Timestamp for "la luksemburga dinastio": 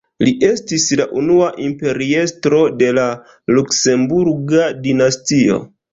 2.99-5.61